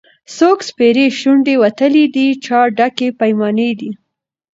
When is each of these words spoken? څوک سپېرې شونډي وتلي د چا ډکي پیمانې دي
څوک 0.37 0.57
سپېرې 0.69 1.05
شونډي 1.19 1.55
وتلي 1.63 2.03
د 2.15 2.17
چا 2.45 2.59
ډکي 2.77 3.09
پیمانې 3.19 3.71
دي 3.79 3.89